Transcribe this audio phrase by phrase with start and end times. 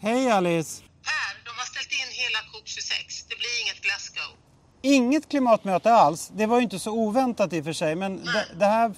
[0.00, 0.82] Hej Alice!
[0.82, 3.24] Per, de har ställt in hela COP26.
[3.28, 4.36] Det blir inget Glasgow.
[4.82, 6.30] Inget klimatmöte alls.
[6.34, 7.94] Det var ju inte så oväntat i och för sig.
[7.94, 8.94] Men det, det här,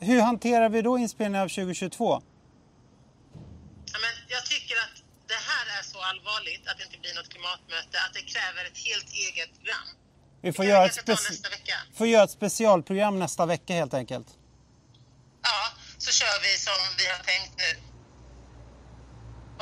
[0.00, 2.22] hur hanterar vi då inspelningen av 2022?
[3.92, 4.96] Ja, men jag tycker att
[5.26, 8.78] det här är så allvarligt att det inte blir något klimatmöte att det kräver ett
[8.78, 9.88] helt eget program.
[10.42, 11.10] Vi får, göra ett,
[11.96, 14.26] får göra ett specialprogram nästa vecka helt enkelt.
[15.42, 15.60] Ja,
[15.98, 17.89] så kör vi som vi har tänkt nu.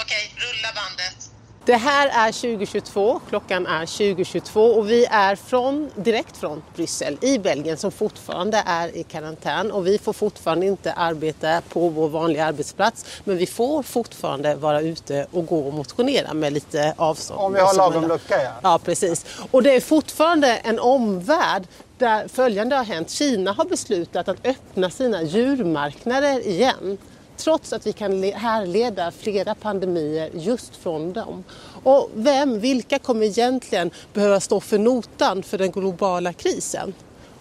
[0.09, 1.31] Okej, rulla bandet.
[1.65, 7.39] Det här är 2022, klockan är 2022 och vi är från, direkt från Bryssel i
[7.39, 12.45] Belgien som fortfarande är i karantän och vi får fortfarande inte arbeta på vår vanliga
[12.45, 17.41] arbetsplats men vi får fortfarande vara ute och gå och motionera med lite avstånd.
[17.41, 18.51] Om vi har oss lagom lucka, ja.
[18.63, 19.27] Ja, precis.
[19.51, 21.63] Och det är fortfarande en omvärld
[21.99, 23.11] där följande har hänt.
[23.11, 26.99] Kina har beslutat att öppna sina djurmarknader igen.
[27.39, 31.45] Trots att vi kan härleda flera pandemier just från dem.
[31.83, 36.95] Och vem, vilka kommer egentligen behöva stå för notan för den globala krisen?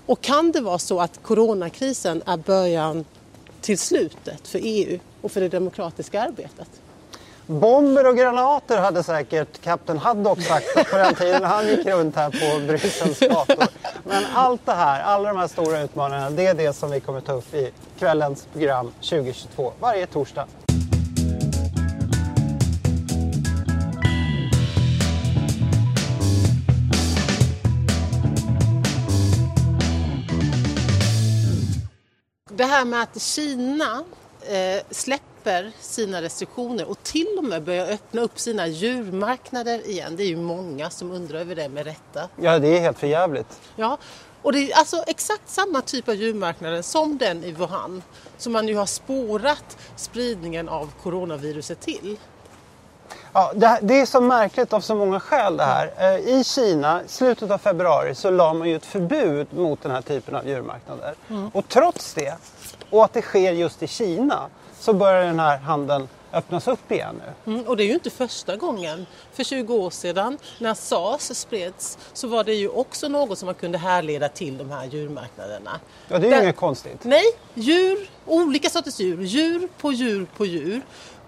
[0.05, 3.05] Och kan det vara så att coronakrisen är början
[3.61, 6.69] till slutet för EU och för det demokratiska arbetet?
[7.49, 12.15] Bomber och granater hade säkert kapten Haddock sagt på den tiden när han gick runt
[12.15, 13.67] här på Bryssels gator.
[14.03, 17.21] Men allt det här, alla de här stora utmaningarna, det är det som vi kommer
[17.21, 20.47] ta upp i kvällens program 2022, varje torsdag.
[32.49, 34.03] Det här med att Kina
[34.49, 40.15] eh, släpper sina restriktioner och till och med börjar öppna upp sina djurmarknader igen.
[40.15, 42.29] Det är ju många som undrar över det med rätta.
[42.41, 43.59] Ja, det är helt förjävligt.
[43.75, 43.97] Ja,
[44.41, 48.03] och det är alltså exakt samma typ av djurmarknader som den i Wuhan
[48.37, 52.17] som man ju har spårat spridningen av coronaviruset till.
[53.33, 55.91] Ja, det, här- det är så märkligt av så många skäl det här.
[55.97, 60.01] Eh, I Kina, slutet av februari, så la man ju ett förbud mot den här
[60.01, 61.15] typen av djurmarknader.
[61.53, 62.35] Och trots det,
[62.89, 64.49] och att det sker just i Kina,
[64.79, 67.53] så börjar den här handeln öppnas upp igen nu.
[67.53, 69.05] Mm, och det är ju inte första gången.
[69.33, 73.55] För 20 år sedan när sars spreds så var det ju också något som man
[73.55, 75.79] kunde härleda till de här djurmarknaderna.
[76.07, 77.03] Ja, det är ju Där- inget konstigt.
[77.03, 77.23] Nej,
[77.53, 80.81] djur, olika sorters djur, djur på djur på djur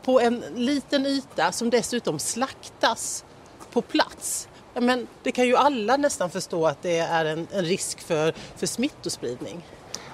[0.03, 3.25] på en liten yta som dessutom slaktas
[3.71, 4.47] på plats.
[4.73, 8.67] Men det kan ju alla nästan förstå att det är en, en risk för, för
[8.67, 9.65] smittospridning.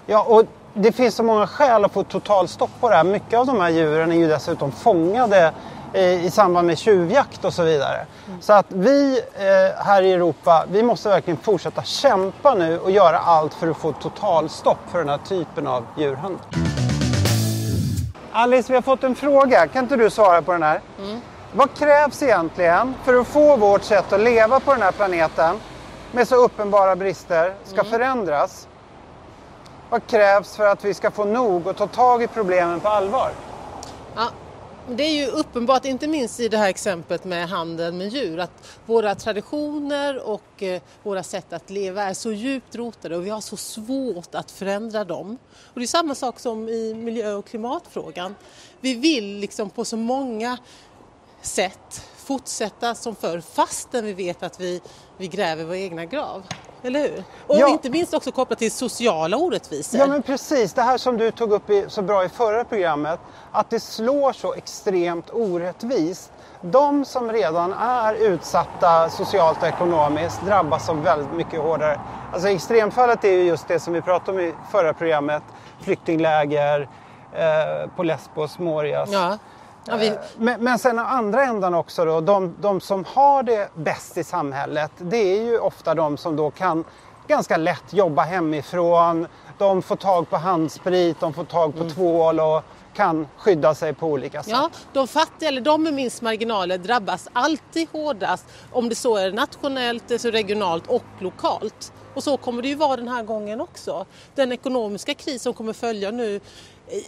[0.06, 0.46] Ja, och
[0.78, 3.04] det finns så många skäl att få totalstopp på det här.
[3.04, 5.52] Mycket av de här djuren är ju dessutom fångade
[5.94, 8.06] eh, i samband med tjuvjakt och så vidare.
[8.42, 13.20] Så att vi eh, här i Europa, vi måste verkligen fortsätta kämpa nu och göra
[13.20, 16.46] allt för att få totalstopp för den här typen av djurhandel.
[18.32, 19.68] Alice, vi har fått en fråga.
[19.68, 20.82] Kan inte du svara på den här?
[21.54, 25.60] Vad krävs egentligen för att få vårt sätt att leva på den här planeten
[26.12, 28.68] med så uppenbara brister ska förändras?
[29.90, 33.32] Vad krävs för att vi ska få nog och ta tag i problemen på allvar?
[34.16, 34.30] Ja,
[34.90, 38.80] det är ju uppenbart, inte minst i det här exemplet med handeln med djur, att
[38.86, 43.42] våra traditioner och eh, våra sätt att leva är så djupt rotade och vi har
[43.42, 45.38] så svårt att förändra dem.
[45.74, 48.36] Och det är samma sak som i miljö och klimatfrågan.
[48.82, 50.58] Vi vill liksom på så många
[51.42, 54.82] sätt fortsätta som förr fastän vi vet att vi,
[55.18, 56.44] vi gräver vår egna grav.
[56.86, 57.24] Eller hur?
[57.48, 57.68] Och Ja.
[57.68, 60.00] inte minst också kopplat till sociala orättvisor.
[60.00, 63.20] Ja men precis, det här som du tog upp i, så bra i förra programmet,
[63.52, 66.32] att det slår så extremt orättvist.
[66.62, 72.00] De som redan är utsatta socialt och ekonomiskt drabbas av väldigt mycket hårdare.
[72.34, 75.44] Alltså extremfallet är ju just det som vi pratade om i förra programmet,
[75.82, 76.88] flyktingläger
[77.34, 79.10] eh, på Lesbos, Morias.
[79.12, 79.38] Ja.
[79.88, 84.18] Ja, vi, Men, men sen andra ändan också då, de, de som har det bäst
[84.18, 86.84] i samhället, det är ju ofta de som då kan
[87.28, 89.28] ganska lätt jobba hemifrån.
[89.58, 92.62] De får tag på handsprit, de får tag på tvål och
[92.94, 94.52] kan skydda sig på olika sätt.
[94.52, 99.32] Ja, de fattiga eller de med minst marginaler drabbas alltid hårdast om det så är
[99.32, 101.94] nationellt, alltså regionalt och lokalt.
[102.14, 104.06] Och så kommer det ju vara den här gången också.
[104.36, 106.42] Den ekonomiska kris som kommer följa nu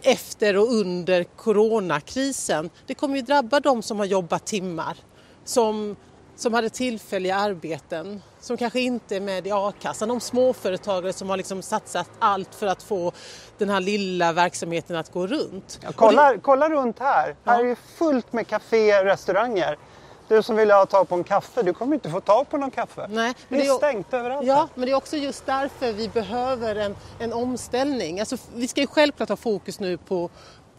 [0.03, 4.97] efter och under coronakrisen, det kommer ju drabba de som har jobbat timmar,
[5.45, 5.95] som,
[6.35, 11.37] som hade tillfälliga arbeten, som kanske inte är med i a-kassan, de småföretagare som har
[11.37, 13.11] liksom satsat allt för att få
[13.57, 15.79] den här lilla verksamheten att gå runt.
[15.81, 17.35] Ja, Och det- kolla, kolla runt här.
[17.45, 19.77] Här är det fullt med kafé och restauranger.
[20.27, 22.71] Du som vill ha tag på en kaffe, du kommer inte få tag på någon
[22.71, 23.07] kaffe.
[23.09, 24.47] Nej, det men är det är- stängt överallt.
[24.47, 28.19] Ja, men det är också just därför vi behöver en, en omställning.
[28.19, 30.29] Alltså, vi ska ju självklart ha fokus nu på,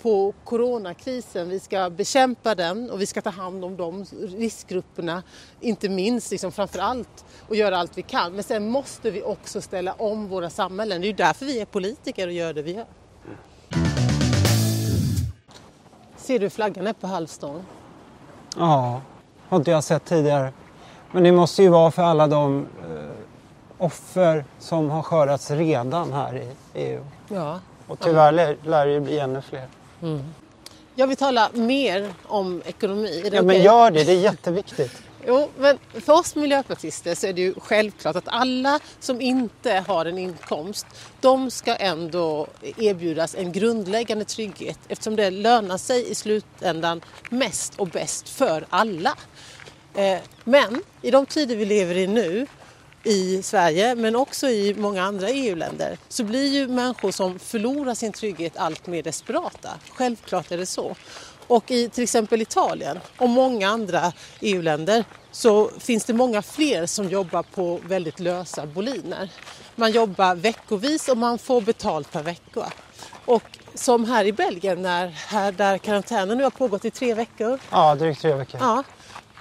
[0.03, 1.49] på coronakrisen.
[1.49, 4.05] Vi ska bekämpa den och vi ska ta hand om de
[4.37, 5.23] riskgrupperna,
[5.61, 8.33] inte minst liksom framför allt och göra allt vi kan.
[8.33, 11.01] Men sen måste vi också ställa om våra samhällen.
[11.01, 12.87] Det är ju därför vi är politiker och gör det vi gör.
[16.17, 17.65] Ser du flaggan är på halvstång?
[18.56, 19.01] Ja,
[19.49, 20.53] har inte jag sett tidigare.
[21.12, 23.05] Men det måste ju vara för alla de eh,
[23.79, 27.05] offer som har skördats redan här i EU.
[27.29, 27.61] Ja.
[27.87, 29.67] Och tyvärr lär, lär det bli ännu fler.
[30.95, 33.23] Jag vill tala mer om ekonomi.
[33.27, 33.65] Är det Ja, men okej?
[33.65, 35.03] gör det, det är jätteviktigt.
[35.31, 40.07] Jo, men för oss miljöpartister så är det ju självklart att alla som inte har
[40.07, 40.87] en inkomst,
[41.21, 42.47] de ska ändå
[42.77, 49.15] erbjudas en grundläggande trygghet eftersom det lönar sig i slutändan mest och bäst för alla.
[49.95, 52.47] Eh, men i de tider vi lever i nu
[53.05, 58.13] i Sverige men också i många andra EU-länder så blir ju människor som förlorar sin
[58.13, 59.71] trygghet allt mer desperata.
[59.91, 60.97] Självklart är det så.
[61.49, 67.09] Och i till exempel Italien och många andra EU-länder så finns det många fler som
[67.09, 69.31] jobbar på väldigt lösa boliner.
[69.75, 72.73] Man jobbar veckovis och man får betalt per vecka.
[73.25, 77.59] Och som här i Belgien när, här där karantänen nu har pågått i tre veckor
[77.71, 78.61] Ja, drygt tre veckor.
[78.61, 78.83] Ja,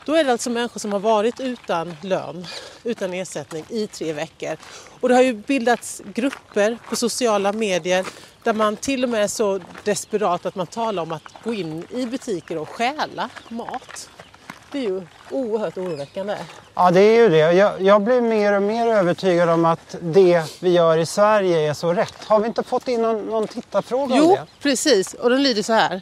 [0.06, 2.48] då är det alltså människor som har varit utan lön,
[2.83, 4.57] utan ersättning i tre veckor.
[5.00, 8.06] Och det har ju bildats grupper på sociala medier
[8.47, 11.88] där man till och med är så desperat att man talar om att gå in
[11.89, 14.09] i butiker och stjäla mat.
[14.71, 15.01] Det är ju
[15.31, 16.38] oerhört oroväckande.
[16.75, 17.38] Ja, det är ju det.
[17.53, 21.73] Jag, jag blir mer och mer övertygad om att det vi gör i Sverige är
[21.73, 22.23] så rätt.
[22.25, 24.45] Har vi inte fått in någon, någon tittarfråga om Jo, det?
[24.61, 25.13] precis.
[25.13, 26.01] Och den lyder så här.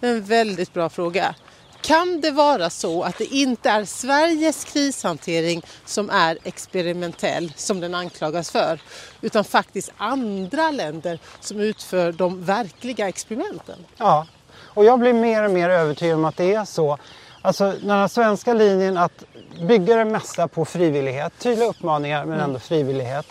[0.00, 1.34] En väldigt bra fråga.
[1.82, 7.94] Kan det vara så att det inte är Sveriges krishantering som är experimentell, som den
[7.94, 8.80] anklagas för,
[9.20, 13.76] utan faktiskt andra länder som utför de verkliga experimenten?
[13.96, 16.98] Ja, och jag blir mer och mer övertygad om att det är så.
[17.42, 19.24] Alltså den här svenska linjen att
[19.68, 23.26] bygga det mesta på frivillighet, tydliga uppmaningar men ändå frivillighet.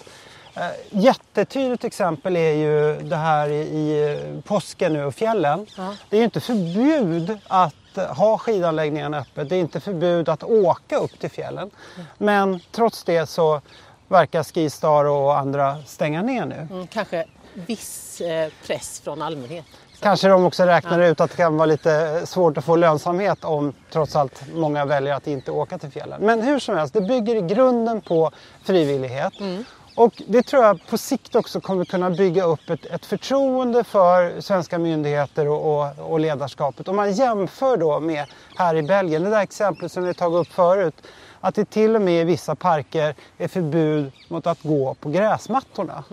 [0.55, 5.67] Eh, jättetydligt exempel är ju det här i, i påsken nu och fjällen.
[5.77, 5.95] Ja.
[6.09, 9.49] Det är ju inte förbud att eh, ha skidanläggningarna öppet.
[9.49, 11.71] Det är inte förbud att åka upp till fjällen.
[12.17, 13.61] Men trots det så
[14.07, 16.67] verkar Skistar och andra stänga ner nu.
[16.71, 19.65] Mm, kanske viss eh, press från allmänhet.
[19.99, 23.73] Kanske de också räknar ut att det kan vara lite svårt att få lönsamhet om
[23.91, 26.21] trots allt många väljer att inte åka till fjällen.
[26.21, 28.31] Men hur som helst, det bygger i grunden på
[28.63, 29.33] frivillighet.
[29.95, 34.41] Och det tror jag på sikt också kommer kunna bygga upp ett, ett förtroende för
[34.41, 36.87] svenska myndigheter och, och, och ledarskapet.
[36.87, 40.53] Om man jämför då med här i Belgien, det där exemplet som vi tagit upp
[40.53, 40.95] förut,
[41.41, 46.03] att det till och med i vissa parker är förbud mot att gå på gräsmattorna.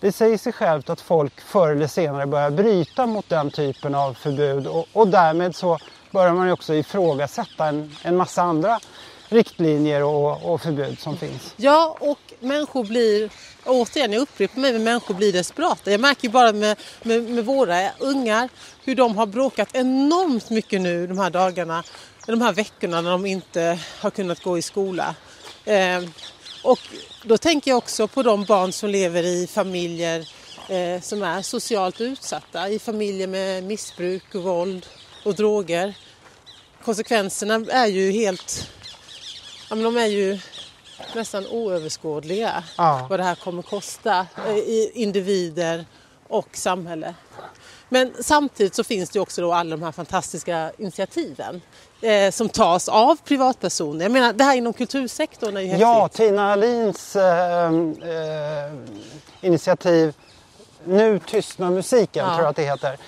[0.00, 4.14] Det säger sig självt att folk förr eller senare börjar bryta mot den typen av
[4.14, 5.78] förbud och, och därmed så
[6.10, 8.78] börjar man ju också ifrågasätta en, en massa andra
[9.34, 11.54] riktlinjer och, och förbud som finns.
[11.56, 13.30] Ja, och människor blir,
[13.64, 15.90] återigen jag upprepar mig, men människor blir desperata.
[15.90, 18.48] Jag märker ju bara med, med, med våra ungar
[18.84, 21.82] hur de har bråkat enormt mycket nu de här dagarna,
[22.26, 25.14] de här veckorna när de inte har kunnat gå i skola.
[25.64, 26.02] Eh,
[26.62, 26.80] och
[27.24, 30.28] då tänker jag också på de barn som lever i familjer
[30.68, 34.86] eh, som är socialt utsatta, i familjer med missbruk, våld
[35.24, 35.94] och droger.
[36.84, 38.70] Konsekvenserna är ju helt
[39.74, 40.38] Ja, men de är ju
[41.14, 43.06] nästan oöverskådliga Ja.
[43.10, 45.84] vad det här kommer kosta eh, i individer
[46.28, 47.14] och samhälle.
[47.88, 51.62] Men samtidigt så finns det också då alla de här fantastiska initiativen
[52.00, 54.04] eh, som tas av privatpersoner.
[54.04, 56.16] Jag menar det här inom kultursektorn är ju Ja, häftigt.
[56.16, 58.72] Tina Alins eh, eh,
[59.40, 60.14] initiativ
[60.84, 62.34] Nu tystnar musiken, Ja.
[62.34, 62.98] tror jag att det heter.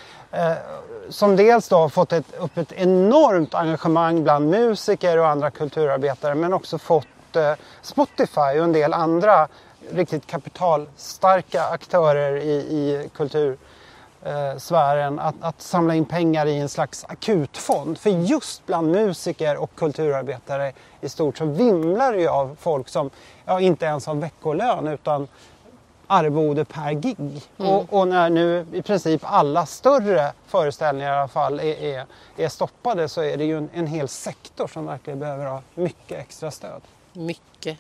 [1.09, 6.35] Som dels då har fått ett, upp ett enormt engagemang bland musiker och andra kulturarbetare
[6.35, 9.49] men också fått eh, Spotify och en del andra
[9.91, 17.05] riktigt kapitalstarka aktörer i, i kultursfären eh, att, att samla in pengar i en slags
[17.09, 17.99] akutfond.
[17.99, 23.11] För just bland musiker och kulturarbetare i stort så vimlar det ju av folk som
[23.45, 25.29] ja, inte ens har veckolön utan
[26.07, 27.43] arvode per gig.
[27.57, 32.49] Och, och när nu i princip alla större föreställningar i alla fall är, är, är
[32.49, 36.51] stoppade så är det ju en, en hel sektor som verkligen behöver ha mycket extra
[36.51, 36.83] stöd.
[37.13, 37.79] Mycket.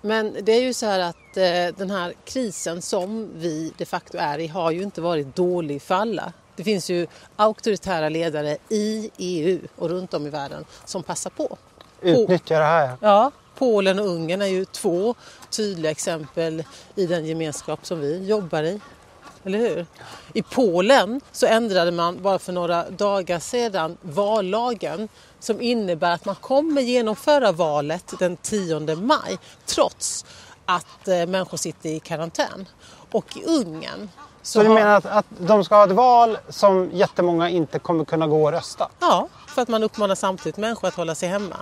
[0.00, 4.18] Men det är ju så här att eh, den här krisen som vi de facto
[4.18, 6.32] är i har ju inte varit dålig för alla.
[6.56, 11.56] Det finns ju auktoritära ledare i EU och runt om i världen som passar på.
[12.00, 12.96] Utnyttja det här.
[13.00, 15.14] Ja, Polen och Ungern är ju två
[15.56, 18.80] tydliga exempel i den gemenskap som vi jobbar i.
[19.44, 19.86] Eller hur?
[20.32, 25.08] I Polen så ändrade man bara för några dagar sedan vallagen
[25.38, 30.24] som innebär att man kommer genomföra valet den 10 maj trots
[30.66, 32.68] att eh, människor sitter i karantän.
[33.10, 34.08] Och i Ungern
[34.42, 38.26] Så du menar att, att de ska ha ett val som jättemånga inte kommer kunna
[38.26, 38.90] gå och rösta?
[39.00, 41.56] Ja, för att man uppmanar samtidigt människor att hålla sig hemma.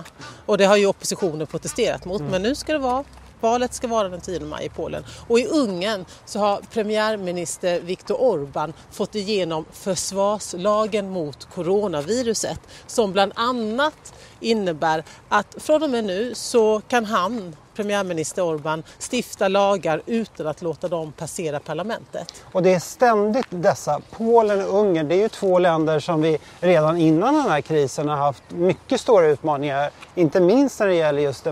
[0.47, 2.23] Och det har ju oppositionen protesterat mot.
[2.23, 3.05] Men nu ska det vara
[3.43, 5.05] Valet ska vara den 10 maj i Polen.
[5.29, 13.33] Och i Ungern så har premiärminister Viktor Orbán fått igenom försvarslagen mot coronaviruset som bland
[13.35, 20.47] annat innebär att från och med nu så kan han, premiärminister Orbán, stifta lagar utan
[20.47, 22.45] att låta dem passera parlamentet.
[22.53, 26.39] Och det är ständigt dessa, Polen och Ungern, det är ju två länder som vi
[26.61, 29.91] redan innan den här krisen har haft mycket stora utmaningar.
[30.15, 31.47] Inte minst när det gäller just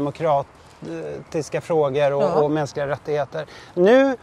[0.81, 2.35] demokratiska frågor och, Ja.
[2.35, 3.47] och mänskliga rättigheter.
[3.75, 4.17] Nu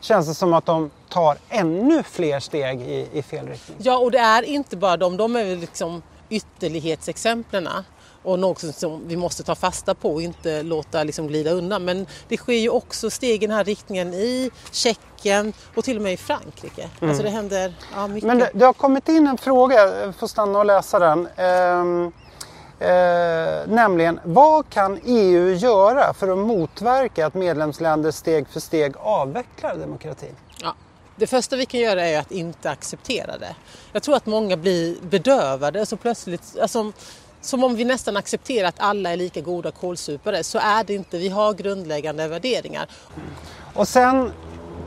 [0.00, 3.76] känns det som att de tar ännu fler steg i, i fel riktning.
[3.80, 7.68] Ja, och det är inte bara de, de är väl liksom ytterlighetsexemplen
[8.22, 11.84] och något som vi måste ta fasta på och inte låta liksom glida undan.
[11.84, 16.02] Men det sker ju också steg i den här riktningen i Tjeckien och till och
[16.02, 16.90] med i Frankrike.
[17.00, 18.26] Alltså det händer ja, mycket.
[18.26, 19.74] Men det, det har kommit in en fråga,
[20.04, 21.28] jag får stanna och läsa den.
[21.36, 22.12] Ehm,
[22.80, 29.76] eh, nämligen, vad kan EU göra för att motverka att medlemsländer steg för steg avvecklar
[29.76, 30.36] demokratin?
[30.62, 30.74] Ja.
[31.16, 33.54] Det första vi kan göra är att inte acceptera det.
[33.92, 35.80] Jag tror att många blir bedövade.
[35.80, 36.92] Alltså plötsligt, alltså,
[37.40, 40.44] som om vi nästan accepterar att alla är lika goda kålsupare.
[40.44, 41.18] Så är det inte.
[41.18, 42.88] Vi har grundläggande värderingar.
[43.74, 44.32] Och sen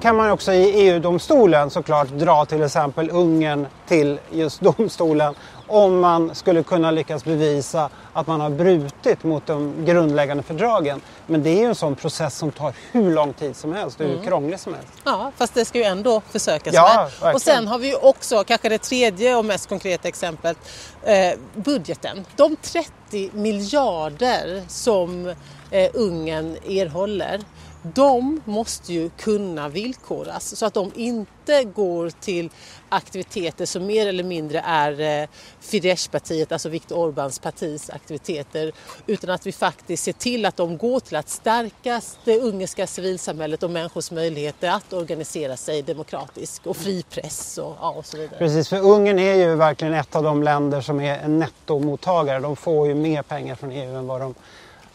[0.01, 5.35] kan man också i EU-domstolen såklart dra till exempel Ungern till just domstolen
[5.67, 11.01] om man skulle kunna lyckas bevisa att man har brutit mot de grundläggande fördragen.
[11.27, 14.07] Men det är ju en sån process som tar hur lång tid som helst och
[14.07, 14.89] hur krånglig som helst.
[15.03, 17.03] Ja, fast det ska ju ändå försökas Ja, med.
[17.03, 17.35] verkligen.
[17.35, 20.57] Och sen har vi ju också, kanske det tredje och mest konkreta exemplet,
[21.03, 21.15] eh,
[21.55, 22.25] budgeten.
[22.35, 25.27] De 30 miljarder som
[25.71, 27.39] eh, Ungern erhåller,
[27.83, 32.49] de måste ju kunna villkoras så att de inte går till
[32.89, 38.71] aktiviteter som mer eller mindre är eh, Fidesz-partiet, alltså Viktor Orbáns partis aktiviteter,
[39.07, 43.63] utan att vi faktiskt ser till att de går till att stärka det ungerska civilsamhället
[43.63, 48.37] och människors möjligheter att organisera sig demokratiskt och fri press och, ja, och så vidare.
[48.37, 52.39] Precis, för Ungern är ju verkligen ett av de länder som är en nettomottagare.
[52.39, 54.35] De får ju mer pengar från EU än vad de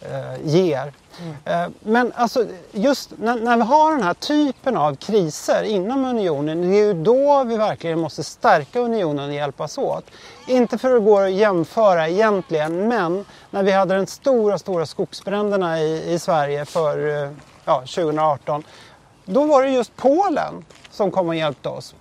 [0.01, 0.93] eh, ger.
[1.45, 6.63] Eh, men alltså just när, när vi har den här typen av kriser inom unionen,
[6.63, 10.05] det är ju då vi verkligen måste stärka unionen och hjälpas åt.
[10.47, 15.81] Inte för att gå att jämföra egentligen, men när vi hade den stora, stora skogsbränderna
[15.81, 17.31] i, i Sverige för eh,
[17.65, 18.63] ja, 2018,
[19.25, 21.95] då var det just Polen som kom och hjälpte oss.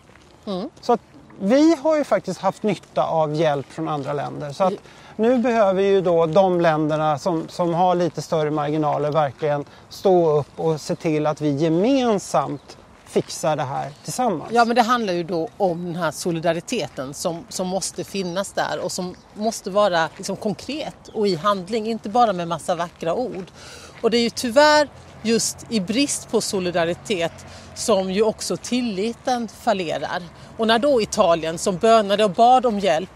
[0.81, 1.01] Så att
[1.39, 4.51] vi har ju faktiskt haft nytta av hjälp från andra länder.
[4.51, 4.73] Så att
[5.17, 10.59] nu behöver ju då de länderna som, som har lite större marginaler verkligen stå upp
[10.59, 14.51] och se till att vi gemensamt fixar det här tillsammans.
[14.53, 18.79] Ja men det handlar ju då om den här solidariteten som, som måste finnas där
[18.79, 23.45] och som måste vara liksom konkret och i handling, inte bara med massa vackra ord.
[24.01, 24.89] Och det är ju tyvärr
[25.21, 27.45] just i brist på solidaritet
[27.75, 30.23] som ju också tilliten fallerar.
[30.57, 33.09] Och när då Italien som bönade och bad om hjälp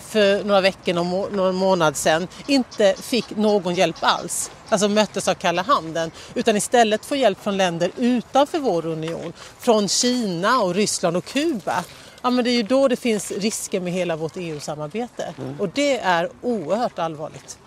[0.00, 4.50] för några veckor, någon, må- någon månad sedan, inte fick någon hjälp alls.
[4.68, 6.10] Alltså möttes av kalla handen.
[6.34, 9.32] Utan istället får hjälp från länder utanför vår union.
[9.58, 11.84] Från Kina och Ryssland och Kuba.
[12.22, 15.34] Ja, men det är ju då det finns risker med hela vårt EU-samarbete.
[15.58, 17.58] Och det är oerhört allvarligt.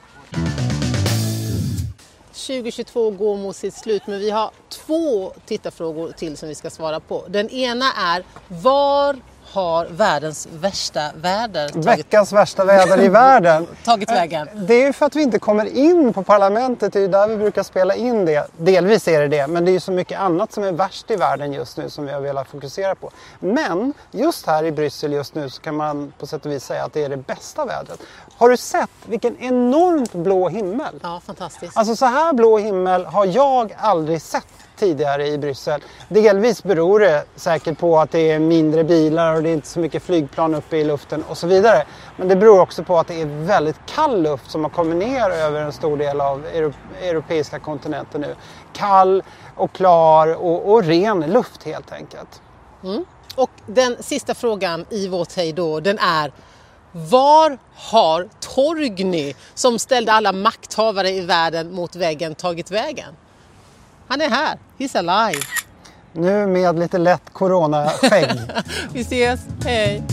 [2.33, 6.99] 2022 går mot sitt slut men vi har två tittarfrågor till som vi ska svara
[6.99, 7.25] på.
[7.27, 9.19] Den ena är var
[9.51, 13.67] har världens värsta väder tagit, Veckans värsta väder i världen.
[13.85, 14.49] tagit vägen?
[14.53, 17.27] Det är ju för att vi inte kommer in på parlamentet, det är ju där
[17.27, 18.47] vi brukar spela in det.
[18.57, 21.15] Delvis är det det, men det är ju så mycket annat som är värst i
[21.15, 23.11] världen just nu som vi har velat fokusera på.
[23.39, 26.83] Men just här i Bryssel just nu så kan man på sätt och vis säga
[26.83, 27.99] att det är det bästa vädret.
[28.37, 30.99] Har du sett vilken enormt blå himmel?
[31.01, 31.77] Ja, fantastiskt.
[31.77, 34.45] Alltså så här blå himmel har jag aldrig sett
[34.79, 35.81] tidigare i Bryssel.
[36.09, 39.79] Delvis beror det säkert på att det är mindre bilar och det är inte så
[39.79, 41.83] mycket flygplan uppe i luften och så vidare.
[42.17, 45.29] Men det beror också på att det är väldigt kall luft som har kommit ner
[45.29, 48.35] över en stor del av euro- europeiska kontinenten nu.
[48.73, 49.23] Kall
[49.55, 52.41] och klar och, och ren luft helt enkelt.
[52.83, 53.05] Mm.
[53.35, 56.31] Och den sista frågan i vårt hej då, den är
[56.91, 63.15] var har Torgny, som ställde alla makthavare i världen mot väggen, tagit vägen?
[64.07, 64.59] Han är här.
[64.77, 65.41] He's alive.
[66.13, 68.29] Nu med lite lätt coronaskägg.
[68.93, 70.03] Vi ses, hej!